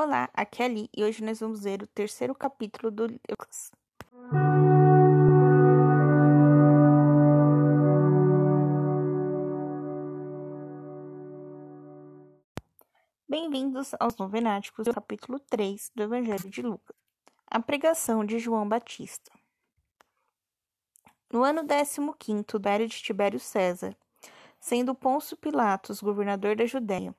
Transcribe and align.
Olá, 0.00 0.30
aqui 0.32 0.62
é 0.62 0.66
a 0.66 0.68
Ali 0.68 0.88
e 0.96 1.02
hoje 1.02 1.24
nós 1.24 1.40
vamos 1.40 1.62
ler 1.62 1.82
o 1.82 1.86
terceiro 1.88 2.32
capítulo 2.32 2.88
do 2.88 3.08
Lucas. 3.08 3.72
Bem-vindos 13.28 13.92
aos 13.98 14.16
Novenáticos, 14.16 14.86
capítulo 14.94 15.40
3 15.40 15.90
do 15.96 16.04
Evangelho 16.04 16.48
de 16.48 16.62
Lucas. 16.62 16.94
A 17.48 17.58
pregação 17.58 18.24
de 18.24 18.38
João 18.38 18.68
Batista. 18.68 19.32
No 21.32 21.42
ano 21.42 21.64
15 22.16 22.44
do 22.44 22.68
era 22.68 22.86
de 22.86 23.02
Tibério 23.02 23.40
César, 23.40 23.96
sendo 24.60 24.94
Pôncio 24.94 25.36
Pilatos 25.36 26.00
governador 26.00 26.54
da 26.54 26.66
Judéia, 26.66 27.12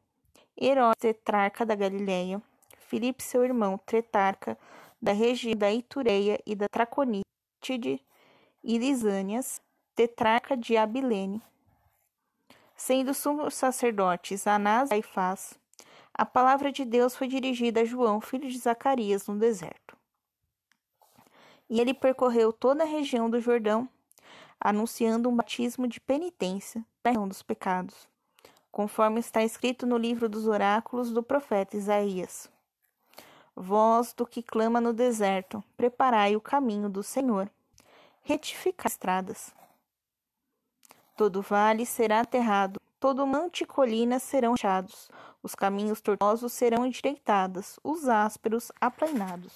Herodes 0.57 1.01
tetrarca 1.01 1.65
da 1.65 1.75
Galiléia, 1.75 2.41
Filipe 2.89 3.21
seu 3.21 3.45
irmão, 3.45 3.77
tretarca 3.85 4.57
da 4.99 5.11
região 5.11 5.55
da 5.55 5.71
Itureia 5.71 6.41
e 6.43 6.55
da 6.55 6.67
Traconítide 6.67 8.03
e 8.63 8.77
Lisânias, 8.79 9.61
tetrarca 9.93 10.57
de 10.57 10.75
Abilene, 10.75 11.39
sendo 12.75 13.13
sumos 13.13 13.53
sacerdotes 13.53 14.47
Anás 14.47 14.87
e 14.87 14.89
Caifás, 14.89 15.53
a 16.11 16.25
palavra 16.25 16.71
de 16.71 16.83
Deus 16.83 17.15
foi 17.15 17.27
dirigida 17.27 17.81
a 17.81 17.85
João, 17.85 18.19
filho 18.19 18.49
de 18.49 18.57
Zacarias, 18.57 19.27
no 19.27 19.37
deserto. 19.37 19.95
E 21.69 21.79
ele 21.79 21.93
percorreu 21.93 22.51
toda 22.51 22.83
a 22.83 22.87
região 22.87 23.29
do 23.29 23.39
Jordão, 23.39 23.87
anunciando 24.59 25.29
um 25.29 25.35
batismo 25.35 25.87
de 25.87 26.01
penitência 26.01 26.83
perdão 27.03 27.27
dos 27.27 27.43
pecados, 27.43 28.09
conforme 28.71 29.19
está 29.19 29.43
escrito 29.43 29.85
no 29.85 29.95
livro 29.95 30.27
dos 30.27 30.47
oráculos 30.47 31.11
do 31.11 31.21
profeta 31.21 31.77
Isaías. 31.77 32.49
Voz 33.61 34.13
do 34.13 34.25
que 34.25 34.41
clama 34.41 34.79
no 34.79 34.93
deserto, 34.93 35.61
preparai 35.75 36.33
o 36.33 36.39
caminho 36.39 36.87
do 36.87 37.03
Senhor, 37.03 37.51
retificai 38.21 38.85
as 38.85 38.93
estradas. 38.93 39.53
Todo 41.17 41.41
vale 41.41 41.85
será 41.85 42.21
aterrado, 42.21 42.79
todo 43.01 43.27
monte 43.27 43.65
e 43.65 43.65
colina 43.65 44.17
serão 44.17 44.53
achados, 44.53 45.11
os 45.43 45.55
caminhos 45.55 45.99
tortuosos 45.99 46.53
serão 46.53 46.85
endireitados, 46.85 47.77
os 47.83 48.07
ásperos 48.07 48.71
aplainados. 48.79 49.53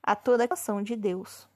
A 0.00 0.14
toda 0.14 0.44
a 0.44 0.54
ação 0.54 0.84
de 0.84 0.94
Deus. 0.94 1.48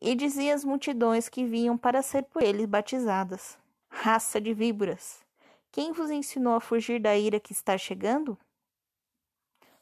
E 0.00 0.16
dizia 0.16 0.56
às 0.56 0.64
multidões 0.64 1.28
que 1.28 1.44
vinham 1.44 1.78
para 1.78 2.02
ser 2.02 2.24
por 2.24 2.42
eles 2.42 2.66
batizadas: 2.66 3.56
Raça 3.88 4.40
de 4.40 4.52
víboras, 4.52 5.24
quem 5.70 5.92
vos 5.92 6.10
ensinou 6.10 6.54
a 6.54 6.60
fugir 6.60 7.00
da 7.00 7.16
ira 7.16 7.38
que 7.38 7.52
está 7.52 7.76
chegando? 7.76 8.38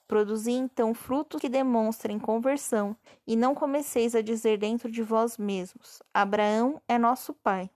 Produzi 0.06 0.52
então 0.52 0.94
frutos 0.94 1.40
que 1.40 1.48
demonstrem 1.48 2.18
conversão, 2.18 2.96
e 3.26 3.34
não 3.34 3.54
comeceis 3.54 4.14
a 4.14 4.22
dizer 4.22 4.58
dentro 4.58 4.90
de 4.90 5.02
vós 5.02 5.36
mesmos: 5.36 6.00
Abraão 6.14 6.80
é 6.86 6.96
nosso 6.96 7.34
pai. 7.34 7.68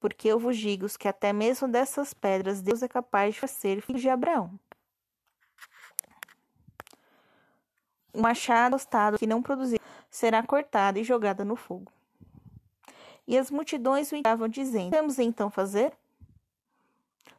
Porque 0.00 0.28
eu 0.28 0.38
vos 0.38 0.56
digo 0.56 0.86
que 0.98 1.06
até 1.06 1.32
mesmo 1.32 1.68
dessas 1.68 2.12
pedras 2.12 2.60
Deus 2.62 2.82
é 2.82 2.88
capaz 2.88 3.34
de 3.34 3.40
fazer 3.40 3.80
filho 3.80 3.98
de 3.98 4.08
Abraão. 4.08 4.58
O 8.12 8.20
machado 8.20 8.72
tostado 8.72 9.18
que 9.18 9.26
não 9.26 9.42
produziu 9.42 9.78
será 10.10 10.42
cortado 10.42 10.98
e 10.98 11.04
jogado 11.04 11.44
no 11.44 11.54
fogo. 11.54 11.92
E 13.26 13.38
as 13.38 13.50
multidões 13.50 14.10
o 14.10 14.16
estavam 14.16 14.48
dizendo: 14.48 14.90
Vamos 14.90 15.18
então 15.20 15.48
fazer? 15.48 15.92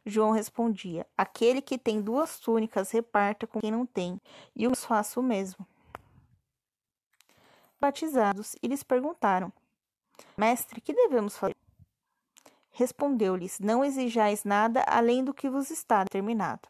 João 0.04 0.30
respondia: 0.30 1.06
Aquele 1.16 1.62
que 1.62 1.78
tem 1.78 2.00
duas 2.00 2.38
túnicas 2.38 2.90
reparta 2.90 3.46
com 3.46 3.60
quem 3.60 3.70
não 3.70 3.86
tem, 3.86 4.20
e 4.54 4.64
eu 4.64 4.74
faço 4.74 5.20
o 5.20 5.22
mesmo. 5.22 5.66
Batizados, 7.80 8.54
e 8.62 8.68
lhes 8.68 8.82
perguntaram: 8.82 9.52
Mestre, 10.36 10.80
que 10.80 10.92
devemos 10.92 11.36
fazer? 11.36 11.56
Respondeu-lhes: 12.70 13.58
Não 13.60 13.84
exijais 13.84 14.44
nada 14.44 14.84
além 14.86 15.24
do 15.24 15.34
que 15.34 15.48
vos 15.48 15.70
está 15.70 16.04
determinado. 16.04 16.68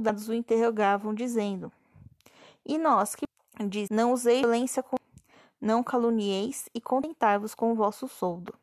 Os 0.00 0.04
soldados 0.04 0.28
o 0.28 0.34
interrogavam, 0.34 1.14
dizendo: 1.14 1.72
E 2.64 2.78
nós 2.78 3.14
que 3.14 3.24
diz: 3.68 3.88
Não 3.90 4.12
usei 4.12 4.40
violência 4.40 4.82
não 5.60 5.82
calunieis 5.82 6.70
e 6.74 6.80
contentai-vos 6.80 7.54
com 7.54 7.72
o 7.72 7.74
vosso 7.74 8.08
soldo. 8.08 8.54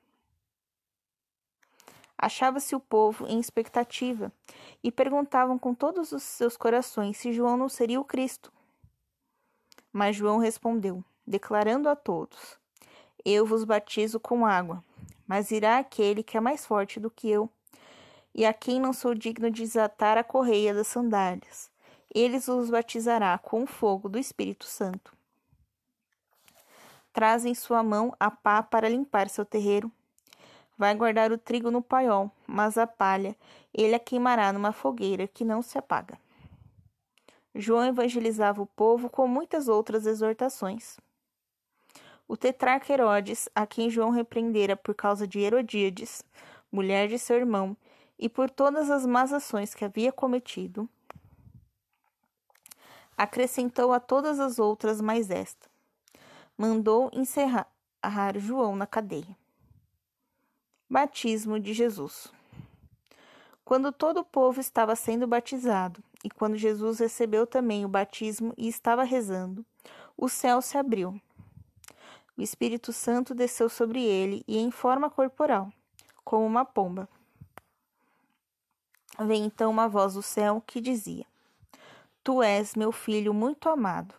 Achava-se 2.17 2.75
o 2.75 2.79
povo 2.79 3.27
em 3.27 3.39
expectativa 3.39 4.31
e 4.83 4.91
perguntavam 4.91 5.59
com 5.59 5.73
todos 5.73 6.11
os 6.11 6.23
seus 6.23 6.57
corações 6.57 7.17
se 7.17 7.31
João 7.31 7.55
não 7.55 7.69
seria 7.69 7.99
o 7.99 8.05
Cristo. 8.05 8.51
Mas 9.93 10.15
João 10.15 10.37
respondeu, 10.37 11.03
declarando 11.25 11.87
a 11.87 11.95
todos: 11.95 12.57
Eu 13.23 13.45
vos 13.45 13.63
batizo 13.63 14.19
com 14.19 14.45
água, 14.45 14.83
mas 15.27 15.51
irá 15.51 15.77
aquele 15.77 16.23
que 16.23 16.37
é 16.37 16.39
mais 16.39 16.65
forte 16.65 16.99
do 16.99 17.11
que 17.11 17.29
eu, 17.29 17.49
e 18.33 18.45
a 18.45 18.53
quem 18.53 18.79
não 18.79 18.93
sou 18.93 19.13
digno 19.13 19.51
de 19.51 19.61
desatar 19.61 20.17
a 20.17 20.23
correia 20.23 20.73
das 20.73 20.87
sandálias. 20.87 21.69
Ele 22.13 22.37
os 22.37 22.69
batizará 22.69 23.37
com 23.37 23.63
o 23.63 23.67
fogo 23.67 24.09
do 24.09 24.17
Espírito 24.17 24.65
Santo 24.65 25.17
traz 27.17 27.45
em 27.45 27.55
sua 27.55 27.81
mão 27.81 28.15
a 28.19 28.29
pá 28.29 28.61
para 28.61 28.87
limpar 28.87 29.27
seu 29.27 29.43
terreiro. 29.43 29.91
Vai 30.77 30.93
guardar 30.95 31.31
o 31.31 31.37
trigo 31.37 31.71
no 31.71 31.81
paiol, 31.81 32.31
mas 32.45 32.77
a 32.77 32.85
palha 32.85 33.35
ele 33.73 33.95
a 33.95 33.99
queimará 33.99 34.53
numa 34.53 34.71
fogueira 34.71 35.27
que 35.27 35.43
não 35.43 35.61
se 35.61 35.77
apaga. 35.77 36.19
João 37.55 37.85
evangelizava 37.85 38.61
o 38.61 38.67
povo 38.67 39.09
com 39.09 39.27
muitas 39.27 39.67
outras 39.67 40.05
exortações. 40.05 40.97
O 42.27 42.37
tetrarca 42.37 42.93
Herodes, 42.93 43.49
a 43.55 43.65
quem 43.65 43.89
João 43.89 44.11
repreendera 44.11 44.75
por 44.75 44.93
causa 44.93 45.27
de 45.27 45.39
Herodíades, 45.39 46.23
mulher 46.71 47.07
de 47.07 47.17
seu 47.17 47.37
irmão, 47.37 47.75
e 48.19 48.29
por 48.29 48.49
todas 48.49 48.89
as 48.91 49.05
más 49.05 49.31
ações 49.33 49.73
que 49.73 49.85
havia 49.85 50.11
cometido, 50.11 50.87
acrescentou 53.15 53.93
a 53.93 53.99
todas 53.99 54.39
as 54.39 54.59
outras 54.59 55.01
mais 55.01 55.31
esta 55.31 55.67
mandou 56.57 57.11
encerrar 57.13 57.67
João 58.37 58.75
na 58.75 58.87
cadeia. 58.87 59.37
Batismo 60.89 61.59
de 61.59 61.73
Jesus. 61.73 62.31
Quando 63.65 63.91
todo 63.91 64.21
o 64.21 64.25
povo 64.25 64.59
estava 64.59 64.95
sendo 64.95 65.27
batizado, 65.27 66.01
e 66.23 66.29
quando 66.29 66.55
Jesus 66.57 66.99
recebeu 66.99 67.45
também 67.45 67.85
o 67.85 67.89
batismo 67.89 68.53
e 68.57 68.67
estava 68.67 69.03
rezando, 69.03 69.65
o 70.15 70.29
céu 70.29 70.61
se 70.61 70.77
abriu. 70.77 71.19
O 72.37 72.41
Espírito 72.41 72.93
Santo 72.93 73.35
desceu 73.35 73.67
sobre 73.69 74.03
ele 74.03 74.43
e 74.47 74.57
em 74.57 74.71
forma 74.71 75.09
corporal, 75.09 75.71
como 76.23 76.45
uma 76.45 76.63
pomba. 76.63 77.09
Vem 79.19 79.45
então 79.45 79.69
uma 79.71 79.87
voz 79.87 80.13
do 80.13 80.21
céu 80.21 80.63
que 80.65 80.79
dizia: 80.79 81.25
Tu 82.23 82.41
és 82.41 82.75
meu 82.75 82.91
filho 82.91 83.33
muito 83.33 83.67
amado 83.67 84.15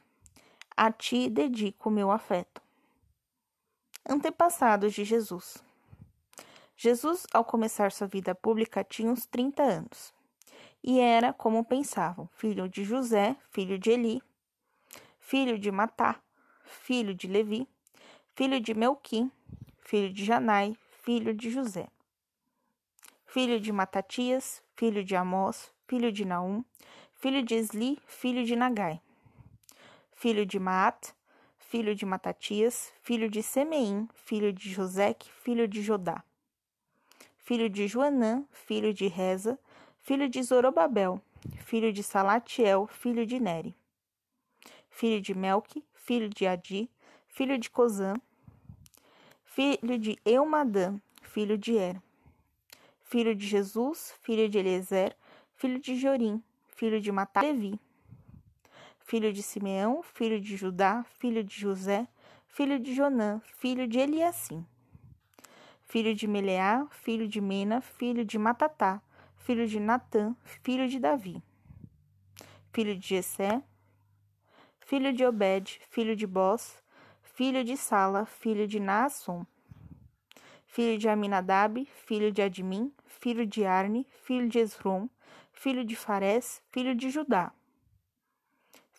a 0.78 0.92
ti 0.92 1.28
dedico 1.28 1.88
o 1.88 1.92
meu 1.92 2.08
afeto. 2.08 2.62
Antepassados 4.08 4.94
de 4.94 5.02
Jesus. 5.02 5.56
Jesus, 6.81 7.27
ao 7.34 7.44
começar 7.44 7.91
sua 7.91 8.06
vida 8.06 8.37
pública, 8.37 8.84
tinha 8.84 9.11
uns 9.11 9.27
30 9.27 9.65
anos 9.65 10.15
e 10.81 11.00
era, 11.00 11.33
como 11.33 11.65
pensavam, 11.65 12.28
filho 12.37 12.69
de 12.69 12.84
José, 12.84 13.37
filho 13.50 13.77
de 13.77 13.91
Eli, 13.91 14.22
filho 15.19 15.59
de 15.59 15.72
Matá, 15.72 16.22
filho 16.62 17.12
de 17.12 17.27
Levi, 17.27 17.66
filho 18.37 18.61
de 18.61 18.75
Melquim, 18.75 19.28
filho 19.81 20.12
de 20.12 20.25
Janai, 20.25 20.77
filho 21.03 21.34
de 21.34 21.50
José, 21.50 21.89
filho 23.27 23.59
de 23.59 23.72
Matatias, 23.72 24.62
filho 24.77 25.03
de 25.03 25.16
Amós, 25.16 25.72
filho 25.89 26.13
de 26.13 26.24
Naum, 26.24 26.65
filho 27.13 27.42
de 27.42 27.57
Esli, 27.57 27.98
filho 28.07 28.45
de 28.45 28.54
Nagai, 28.54 29.03
filho 30.13 30.47
de 30.47 30.60
Maat, 30.60 31.13
filho 31.59 31.92
de 31.92 32.07
Matatias, 32.07 32.92
filho 33.03 33.28
de 33.28 33.42
Semeim, 33.42 34.09
filho 34.15 34.53
de 34.53 34.71
Joseque, 34.71 35.28
filho 35.42 35.66
de 35.66 35.83
Jodá, 35.83 36.22
filho 37.48 37.71
de 37.71 37.89
Joanã, 37.89 38.45
filho 38.53 38.92
de 38.92 39.06
Reza, 39.06 39.59
filho 40.00 40.28
de 40.28 40.42
Zorobabel, 40.42 41.18
filho 41.65 41.91
de 41.91 42.03
Salatiel, 42.03 42.86
filho 42.86 43.24
de 43.24 43.41
Neri, 43.41 43.74
filho 44.91 45.18
de 45.18 45.34
Melque, 45.34 45.83
filho 45.95 46.28
de 46.28 46.47
Adi, 46.47 46.91
filho 47.27 47.56
de 47.56 47.71
Cozã, 47.71 48.12
filho 49.47 49.98
de 49.98 50.18
Eumadã, 50.27 51.00
filho 51.22 51.56
de 51.56 51.74
Er, 51.74 52.03
filho 53.03 53.34
de 53.34 53.47
Jesus, 53.47 54.15
filho 54.21 54.47
de 54.47 54.59
Eliezer, 54.59 55.16
filho 55.54 55.80
de 55.80 55.97
Jorim, 55.97 56.42
filho 56.77 57.00
de 57.00 57.10
Matá, 57.10 57.41
Levi, 57.41 57.80
filho 59.06 59.33
de 59.33 59.42
Simeão, 59.42 60.03
filho 60.03 60.39
de 60.39 60.54
Judá, 60.54 61.03
filho 61.18 61.42
de 61.42 61.59
José, 61.59 62.06
filho 62.47 62.78
de 62.78 62.95
Jonã, 62.95 63.41
filho 63.56 63.89
de 63.89 63.98
Eliassim, 64.00 64.66
filho 65.88 66.14
de 66.14 66.26
Meleá, 66.26 66.86
filho 66.90 67.26
de 67.26 67.40
Mena, 67.40 67.80
filho 67.80 68.22
de 68.22 68.38
Matatá, 68.38 69.00
filho 69.36 69.66
de 69.66 69.80
Natã, 69.80 70.36
filho 70.62 70.86
de 70.86 71.00
Davi, 71.00 71.42
filho 72.70 72.94
de 72.94 73.08
Jessé, 73.08 73.62
filho 74.80 75.14
de 75.14 75.24
Obed, 75.24 75.80
filho 75.88 76.14
de 76.14 76.26
Boz, 76.26 76.82
filho 77.22 77.64
de 77.64 77.74
Sala, 77.74 78.26
filho 78.26 78.68
de 78.68 78.78
Naasson, 78.78 79.46
filho 80.66 80.98
de 80.98 81.08
Aminadab, 81.08 81.82
filho 82.04 82.30
de 82.30 82.42
Admim, 82.42 82.92
filho 83.06 83.46
de 83.46 83.64
Arne, 83.64 84.06
filho 84.24 84.46
de 84.46 84.58
Esrom, 84.58 85.08
filho 85.52 85.82
de 85.86 85.96
Fares, 85.96 86.62
filho 86.70 86.94
de 86.94 87.08
Judá, 87.08 87.50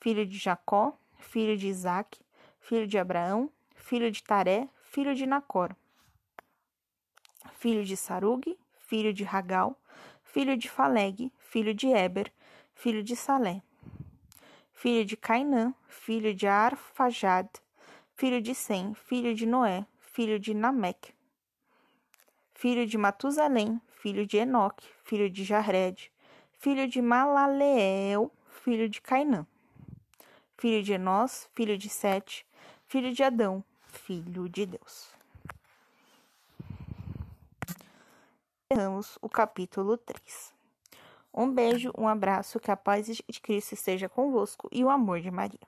filho 0.01 0.25
de 0.25 0.39
Jacó, 0.39 0.97
filho 1.19 1.55
de 1.55 1.67
Isaac, 1.67 2.19
filho 2.59 2.87
de 2.87 2.97
Abraão, 2.97 3.51
filho 3.75 4.09
de 4.09 4.23
Taré, 4.23 4.67
filho 4.81 5.13
de 5.13 5.27
Nacor, 5.27 5.75
filho 7.59 7.83
de 7.83 7.97
Sarug, 7.97 8.57
filho 8.87 9.13
de 9.13 9.25
Ragal, 9.25 9.77
filho 10.23 10.55
de 10.55 10.69
Faleg, 10.69 11.29
filho 11.39 11.73
de 11.73 11.87
Eber, 11.87 12.31
filho 12.73 13.03
de 13.03 13.17
Salé, 13.17 13.61
filho 14.71 15.03
de 15.03 15.17
Cainã, 15.17 15.73
filho 15.89 16.33
de 16.33 16.47
Arfajad, 16.47 17.49
filho 18.15 18.41
de 18.41 18.55
Sem, 18.55 18.93
filho 18.93 19.35
de 19.35 19.45
Noé, 19.45 19.85
filho 19.99 20.39
de 20.39 20.53
Namek, 20.53 21.13
filho 22.53 22.87
de 22.87 22.97
Matusalém, 22.97 23.81
filho 23.89 24.25
de 24.25 24.37
Enoque, 24.37 24.87
filho 25.03 25.29
de 25.29 25.43
Jared, 25.43 26.09
filho 26.53 26.87
de 26.87 27.01
Malaleel, 27.01 28.31
filho 28.63 28.87
de 28.87 29.01
Cainã, 29.01 29.45
filho 30.57 30.81
de 30.81 30.93
Enós, 30.93 31.49
filho 31.53 31.77
de 31.77 31.89
Sete, 31.89 32.45
filho 32.87 33.13
de 33.13 33.21
Adão, 33.21 33.61
filho 33.85 34.47
de 34.47 34.65
Deus. 34.65 35.18
Encerramos 38.71 39.17
o 39.19 39.27
capítulo 39.27 39.97
3. 39.97 40.53
Um 41.33 41.51
beijo, 41.51 41.91
um 41.97 42.07
abraço, 42.07 42.59
que 42.59 42.69
a 42.69 42.77
paz 42.77 43.07
de 43.07 43.41
Cristo 43.41 43.73
esteja 43.73 44.07
convosco 44.07 44.69
e 44.71 44.83
o 44.83 44.91
amor 44.91 45.21
de 45.21 45.31
Maria. 45.31 45.59